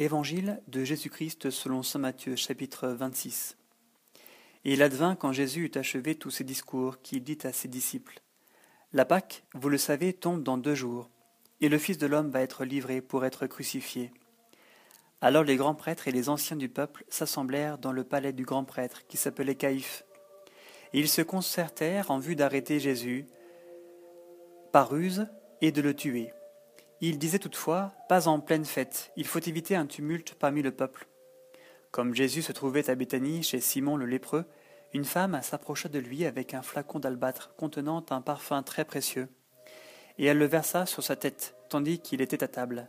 [0.00, 3.56] Évangile de Jésus-Christ selon saint Matthieu chapitre 26.
[4.64, 8.20] Et il advint quand Jésus eut achevé tous ses discours qu'il dit à ses disciples.
[8.92, 11.10] La Pâque, vous le savez, tombe dans deux jours,
[11.60, 14.12] et le Fils de l'homme va être livré pour être crucifié.
[15.20, 18.62] Alors les grands prêtres et les anciens du peuple s'assemblèrent dans le palais du grand
[18.62, 20.04] prêtre qui s'appelait Caïphe.
[20.92, 23.26] Et ils se concertèrent en vue d'arrêter Jésus
[24.70, 25.26] par ruse
[25.60, 26.30] et de le tuer.
[27.00, 31.06] Il disait toutefois, pas en pleine fête, il faut éviter un tumulte parmi le peuple.
[31.92, 34.44] Comme Jésus se trouvait à Béthanie chez Simon le lépreux,
[34.92, 39.28] une femme s'approcha de lui avec un flacon d'albâtre contenant un parfum très précieux,
[40.18, 42.88] et elle le versa sur sa tête, tandis qu'il était à table.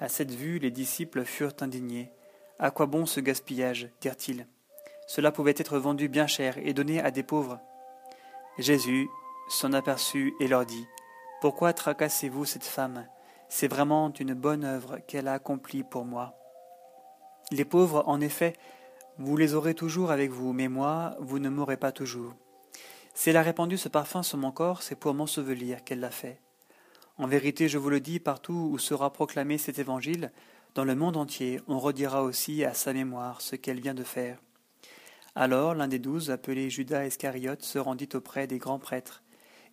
[0.00, 2.10] À cette vue, les disciples furent indignés.
[2.58, 4.46] À quoi bon ce gaspillage dirent-ils.
[5.06, 7.60] Cela pouvait être vendu bien cher et donné à des pauvres.
[8.58, 9.08] Jésus
[9.48, 10.86] s'en aperçut et leur dit
[11.40, 13.06] Pourquoi tracassez-vous cette femme?
[13.50, 16.38] C'est vraiment une bonne œuvre qu'elle a accomplie pour moi.
[17.50, 18.54] Les pauvres, en effet,
[19.18, 22.34] vous les aurez toujours avec vous, mais moi, vous ne m'aurez pas toujours.
[23.12, 26.40] Si elle a répandu ce parfum sur mon corps, c'est pour m'ensevelir qu'elle l'a fait.
[27.18, 30.30] En vérité, je vous le dis, partout où sera proclamé cet évangile,
[30.76, 34.38] dans le monde entier, on redira aussi à sa mémoire ce qu'elle vient de faire.
[35.34, 39.24] Alors l'un des douze, appelé Judas Iscariote, se rendit auprès des grands prêtres,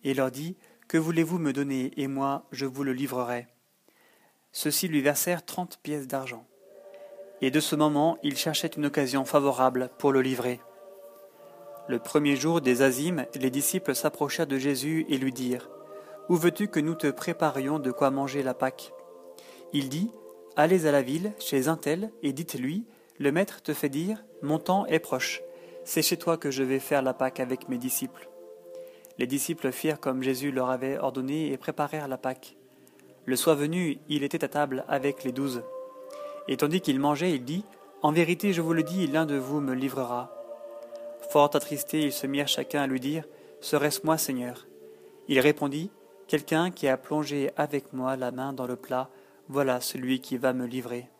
[0.02, 0.56] et leur dit
[0.88, 3.46] Que voulez-vous me donner, et moi je vous le livrerai.
[4.60, 6.44] Ceux-ci lui versèrent trente pièces d'argent.
[7.40, 10.60] Et de ce moment, il cherchait une occasion favorable pour le livrer.
[11.86, 15.70] Le premier jour des Azimes, les disciples s'approchèrent de Jésus et lui dirent
[16.28, 18.92] Où veux-tu que nous te préparions de quoi manger la Pâque?
[19.72, 20.10] Il dit
[20.56, 22.84] Allez à la ville, chez un tel, et dites-lui
[23.20, 25.40] Le maître te fait dire Mon temps est proche.
[25.84, 28.28] C'est chez toi que je vais faire la Pâque avec mes disciples.
[29.18, 32.57] Les disciples firent comme Jésus leur avait ordonné et préparèrent la Pâque.
[33.28, 35.62] Le soir venu, il était à table avec les douze.
[36.48, 37.62] Et tandis qu'il mangeait, il dit
[38.00, 40.32] En vérité, je vous le dis, l'un de vous me livrera.
[41.28, 43.26] Fort attristés, ils se mirent chacun à lui dire
[43.60, 44.66] Serait-ce moi, Seigneur?
[45.28, 45.90] Il répondit
[46.26, 49.10] Quelqu'un qui a plongé avec moi la main dans le plat,
[49.48, 51.10] voilà celui qui va me livrer.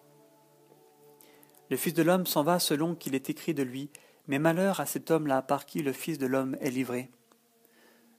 [1.68, 3.90] Le Fils de l'homme s'en va selon qu'il est écrit de lui,
[4.28, 7.10] mais malheur à cet homme-là par qui le Fils de l'homme est livré.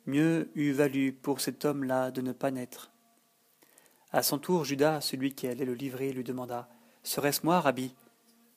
[0.06, 2.92] Mieux eût valu pour cet homme-là de ne pas naître.
[4.12, 6.68] À son tour, Judas, celui qui allait le livrer, lui demanda
[7.04, 7.94] Serait-ce moi, Rabbi?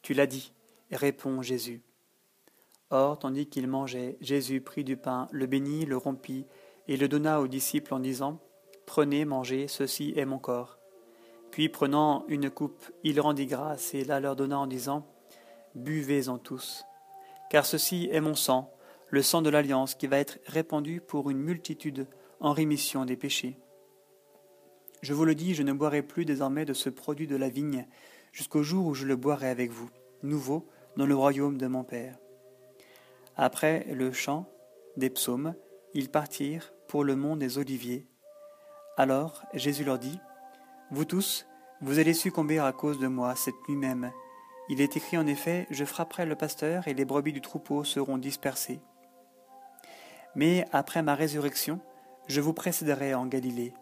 [0.01, 0.53] Tu l'as dit,
[0.91, 1.83] répond Jésus.
[2.89, 6.47] Or, tandis qu'il mangeait, Jésus prit du pain, le bénit, le rompit,
[6.89, 8.41] et le donna aux disciples en disant
[8.87, 10.79] Prenez, mangez, ceci est mon corps.
[11.51, 15.07] Puis, prenant une coupe, il rendit grâce et la leur donna en disant
[15.75, 16.85] Buvez-en tous,
[17.51, 18.73] car ceci est mon sang,
[19.09, 22.07] le sang de l'alliance qui va être répandu pour une multitude
[22.41, 23.59] en rémission des péchés.
[25.03, 27.87] Je vous le dis, je ne boirai plus désormais de ce produit de la vigne,
[28.33, 29.91] jusqu'au jour où je le boirai avec vous,
[30.23, 32.17] nouveau, dans le royaume de mon Père.
[33.37, 34.49] Après le chant
[34.97, 35.55] des psaumes,
[35.93, 38.07] ils partirent pour le mont des Oliviers.
[38.97, 40.21] Alors Jésus leur dit,
[40.93, 41.47] Vous tous,
[41.81, 44.13] vous allez succomber à cause de moi cette nuit même.
[44.69, 48.19] Il est écrit en effet, Je frapperai le pasteur et les brebis du troupeau seront
[48.19, 48.81] dispersées.
[50.37, 51.81] Mais après ma résurrection,
[52.29, 53.75] je vous précéderai en Galilée.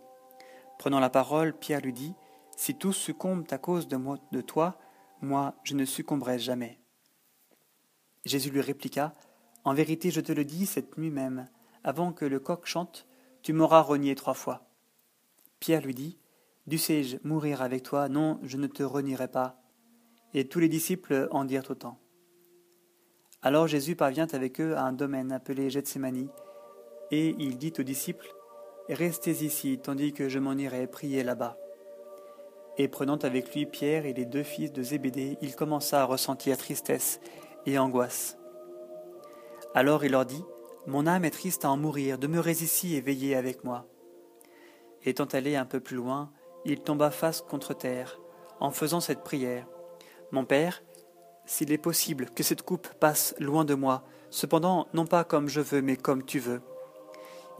[0.80, 2.14] Prenant la parole, Pierre lui dit
[2.56, 4.78] Si tous succombent à cause de, toi,
[5.20, 6.80] moi je ne succomberai jamais.
[8.24, 9.14] Jésus lui répliqua
[9.64, 11.46] En vérité, je te le dis, cette nuit même,
[11.84, 13.06] avant que le coq chante,
[13.42, 14.70] tu m'auras renié trois fois.
[15.58, 16.16] Pierre lui dit
[16.66, 18.08] Dussé-je mourir avec toi?
[18.08, 19.60] Non, je ne te renierai pas.
[20.32, 21.98] Et tous les disciples en dirent autant.
[23.42, 26.30] Alors Jésus parvient avec eux à un domaine appelé Gethsemane,
[27.10, 28.34] et il dit aux disciples
[28.90, 31.56] Restez ici, tandis que je m'en irai prier là-bas.
[32.76, 36.56] Et prenant avec lui Pierre et les deux fils de Zébédée, il commença à ressentir
[36.56, 37.20] tristesse
[37.66, 38.36] et angoisse.
[39.76, 40.42] Alors il leur dit
[40.88, 43.86] Mon âme est triste à en mourir, demeurez ici et veillez avec moi.
[45.04, 46.32] Étant allé un peu plus loin,
[46.64, 48.18] il tomba face contre terre,
[48.58, 49.68] en faisant cette prière
[50.32, 50.82] Mon Père,
[51.46, 55.60] s'il est possible que cette coupe passe loin de moi, cependant non pas comme je
[55.60, 56.60] veux, mais comme tu veux.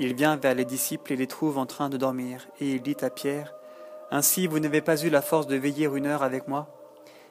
[0.03, 2.97] Il vient vers les disciples et les trouve en train de dormir, et il dit
[3.03, 3.55] à Pierre,
[4.11, 6.75] Ainsi vous n'avez pas eu la force de veiller une heure avec moi?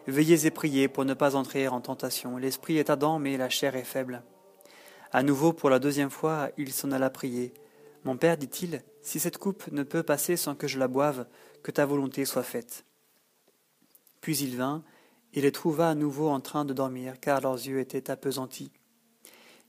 [0.05, 2.37] Veillez et priez pour ne pas entrer en tentation.
[2.37, 4.21] L'esprit est ardent, mais la chair est faible.
[5.11, 7.55] À nouveau, pour la deuxième fois, il s'en alla prier.
[8.03, 11.25] Mon Père, dit-il, si cette coupe ne peut passer sans que je la boive,
[11.63, 12.85] que ta volonté soit faite.
[14.21, 14.83] Puis il vint,
[15.33, 18.71] et les trouva à nouveau en train de dormir, car leurs yeux étaient appesantis.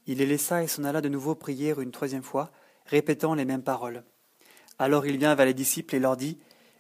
[0.06, 2.50] Il les laissa et s'en alla de nouveau prier une troisième fois,
[2.90, 4.02] répétant les mêmes paroles.
[4.78, 6.38] Alors il vient vers les disciples et leur dit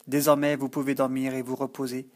[0.08, 2.08] Désormais vous pouvez dormir et vous reposer.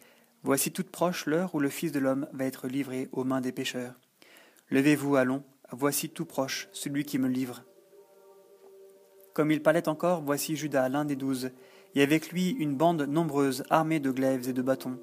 [0.43, 3.53] Voici toute proche l'heure où le Fils de l'homme va être livré aux mains des
[3.53, 3.95] pécheurs.
[4.71, 7.63] Levez-vous, allons, voici tout proche celui qui me livre.
[9.33, 11.53] Comme il parlait encore, voici Judas, l'un des douze,
[11.95, 14.99] et avec lui une bande nombreuse armée de glaives et de bâtons,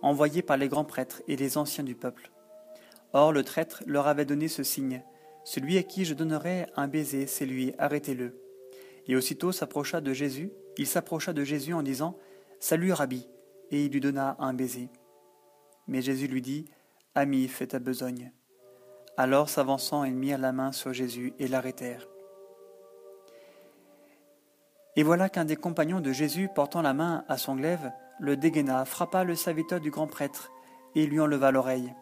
[0.00, 2.30] envoyés par les grands prêtres et les anciens du peuple.
[3.12, 5.02] Or le traître leur avait donné ce signe
[5.50, 8.40] Celui à qui je donnerai un baiser, c'est lui, arrêtez-le.
[9.08, 12.16] Et aussitôt s'approcha de Jésus, il s'approcha de Jésus en disant
[12.60, 13.26] Salut, Rabbi,
[13.72, 14.90] et il lui donna un baiser.
[15.88, 16.66] Mais Jésus lui dit
[17.16, 18.30] Ami, fais ta besogne.
[19.16, 22.06] Alors s'avançant, ils mirent la main sur Jésus et l'arrêtèrent.
[24.94, 28.84] Et voilà qu'un des compagnons de Jésus, portant la main à son glaive, le dégaina,
[28.84, 30.52] frappa le serviteur du grand prêtre,
[30.94, 31.92] et lui enleva l'oreille.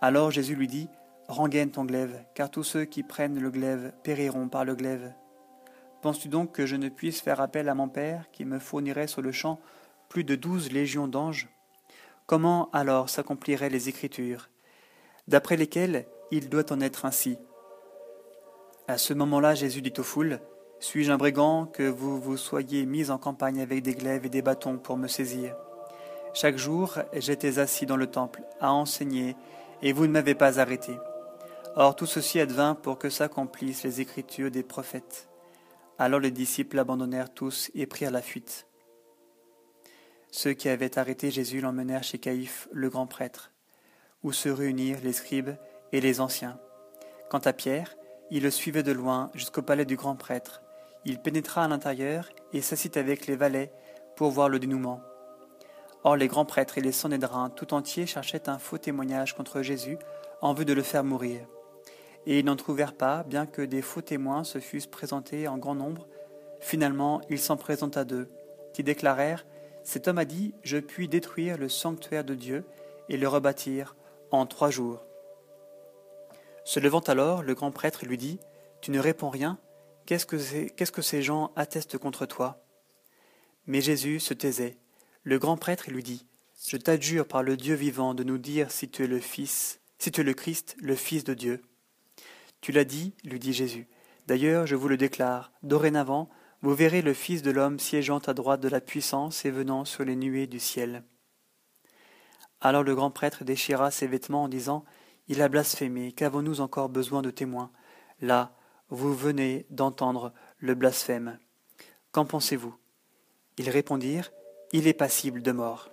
[0.00, 0.88] Alors Jésus lui dit,
[1.28, 5.12] Rengaine ton glaive, car tous ceux qui prennent le glaive périront par le glaive.
[6.00, 9.20] Penses-tu donc que je ne puisse faire appel à mon Père, qui me fournirait sur
[9.20, 9.60] le champ
[10.08, 11.48] plus de douze légions d'anges?
[12.24, 14.48] Comment alors s'accompliraient les Écritures,
[15.28, 17.36] d'après lesquelles il doit en être ainsi
[18.86, 20.40] À ce moment-là, Jésus dit aux foules,
[20.80, 24.42] suis-je un brigand que vous vous soyez mis en campagne avec des glaives et des
[24.42, 25.54] bâtons pour me saisir?
[26.32, 29.36] Chaque jour, j'étais assis dans le temple à enseigner,
[29.82, 30.96] et vous ne m'avez pas arrêté.
[31.80, 35.28] Or tout ceci advint pour que s'accomplissent les écritures des prophètes.
[35.96, 38.66] Alors les disciples abandonnèrent tous et prirent la fuite.
[40.32, 43.52] Ceux qui avaient arrêté Jésus l'emmenèrent chez Caïphe, le grand prêtre,
[44.24, 45.52] où se réunirent les scribes
[45.92, 46.58] et les anciens.
[47.30, 47.94] Quant à Pierre,
[48.32, 50.62] il le suivait de loin jusqu'au palais du grand prêtre,
[51.04, 53.72] il pénétra à l'intérieur et s'assit avec les valets
[54.16, 55.00] pour voir le dénouement.
[56.02, 59.96] Or les grands prêtres et les Sanhédrins tout entiers cherchaient un faux témoignage contre Jésus
[60.42, 61.46] en vue de le faire mourir.
[62.28, 65.74] Et ils n'en trouvèrent pas, bien que des faux témoins se fussent présentés en grand
[65.74, 66.06] nombre.
[66.60, 68.28] Finalement, il s'en présenta deux,
[68.74, 69.46] qui déclarèrent
[69.82, 72.66] Cet homme a dit Je puis détruire le sanctuaire de Dieu
[73.08, 73.96] et le rebâtir
[74.30, 75.06] en trois jours.
[76.64, 78.40] Se levant alors, le grand prêtre lui dit
[78.82, 79.58] Tu ne réponds rien
[80.04, 82.62] Qu'est-ce que, ces gens attestent contre toi?
[83.66, 84.76] Mais Jésus se taisait.
[85.22, 86.26] Le grand prêtre lui dit
[86.66, 90.12] Je t'adjure par le Dieu vivant de nous dire si tu es le Fils, si
[90.12, 91.62] tu es le Christ, le Fils de Dieu.
[92.60, 93.86] Tu l'as dit, lui dit Jésus.
[94.26, 96.28] D'ailleurs, je vous le déclare, dorénavant,
[96.60, 100.04] vous verrez le Fils de l'homme siégeant à droite de la puissance et venant sur
[100.04, 101.04] les nuées du ciel.
[102.60, 104.84] Alors le grand prêtre déchira ses vêtements en disant
[105.28, 107.70] Il a blasphémé, qu'avons-nous encore besoin de témoins?
[108.20, 108.56] Là,
[108.90, 111.38] vous venez d'entendre le blasphème.
[112.10, 112.74] Qu'en pensez-vous?
[113.58, 114.32] Ils répondirent
[114.72, 115.90] Il est passible de mort.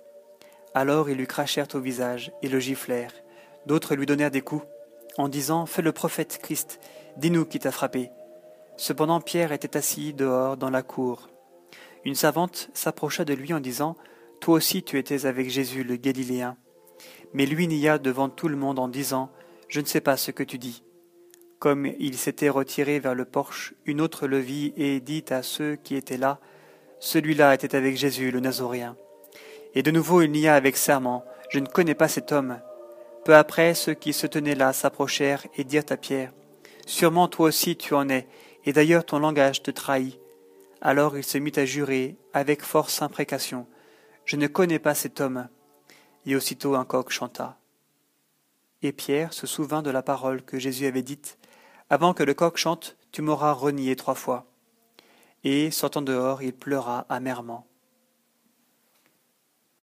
[0.74, 3.14] Alors ils lui crachèrent au visage et le giflèrent.
[3.66, 4.66] D'autres lui donnèrent des coups,
[5.18, 6.80] en disant Fais le prophète Christ,
[7.16, 8.10] dis-nous qui t'a frappé.
[8.76, 11.28] Cependant Pierre était assis dehors dans la cour.
[12.04, 13.96] Une savante s'approcha de lui en disant
[14.40, 16.56] Toi aussi tu étais avec Jésus le Galiléen.
[17.32, 19.30] Mais lui nia devant tout le monde en disant
[19.68, 20.82] Je ne sais pas ce que tu dis.
[21.58, 25.76] Comme il s'était retiré vers le porche, une autre le vit et dit à ceux
[25.76, 26.38] qui étaient là,
[27.00, 28.96] Celui-là était avec Jésus le Nazoréen.
[29.74, 32.60] Et de nouveau il nia avec serment, Je ne connais pas cet homme.
[33.26, 36.32] Peu après, ceux qui se tenaient là s'approchèrent et dirent à Pierre,
[36.86, 38.28] Sûrement toi aussi tu en es,
[38.64, 40.16] et d'ailleurs ton langage te trahit.
[40.80, 43.66] Alors il se mit à jurer, avec force imprécation,
[44.26, 45.48] Je ne connais pas cet homme.
[46.24, 47.58] Et aussitôt un coq chanta.
[48.82, 51.36] Et Pierre se souvint de la parole que Jésus avait dite,
[51.90, 54.46] avant que le coq chante, tu m'auras renié trois fois.
[55.42, 57.65] Et, sortant dehors, il pleura amèrement.